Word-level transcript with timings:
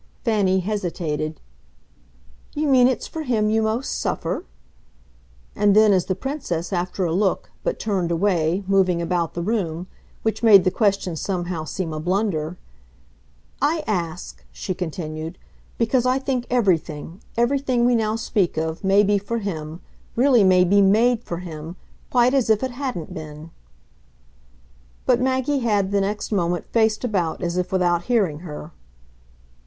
Fanny 0.25 0.61
hesitated. 0.61 1.39
"You 2.55 2.67
mean 2.67 2.87
it's 2.87 3.05
for 3.05 3.21
him 3.21 3.51
you 3.51 3.61
most 3.61 3.99
suffer?" 4.01 4.45
And 5.55 5.75
then 5.75 5.93
as 5.93 6.05
the 6.05 6.15
Princess, 6.15 6.73
after 6.73 7.05
a 7.05 7.13
look, 7.13 7.51
but 7.63 7.77
turned 7.77 8.09
away, 8.09 8.63
moving 8.65 8.99
about 8.99 9.35
the 9.35 9.43
room 9.43 9.85
which 10.23 10.41
made 10.41 10.63
the 10.63 10.71
question 10.71 11.15
somehow 11.15 11.65
seem 11.65 11.93
a 11.93 11.99
blunder 11.99 12.57
"I 13.61 13.83
ask," 13.85 14.43
she 14.51 14.73
continued, 14.73 15.37
"because 15.77 16.07
I 16.07 16.17
think 16.17 16.47
everything, 16.49 17.21
everything 17.37 17.85
we 17.85 17.93
now 17.93 18.15
speak 18.15 18.57
of, 18.57 18.83
may 18.83 19.03
be 19.03 19.19
for 19.19 19.37
him, 19.37 19.81
really 20.15 20.43
may 20.43 20.63
be 20.63 20.81
MADE 20.81 21.23
for 21.23 21.37
him, 21.37 21.75
quite 22.09 22.33
as 22.33 22.49
if 22.49 22.63
it 22.63 22.71
hadn't 22.71 23.13
been." 23.13 23.51
But 25.05 25.21
Maggie 25.21 25.59
had, 25.59 25.91
the 25.91 26.01
next 26.01 26.31
moment 26.31 26.65
faced 26.73 27.03
about 27.03 27.43
as 27.43 27.55
if 27.55 27.71
without 27.71 28.05
hearing 28.05 28.39
her. 28.39 28.71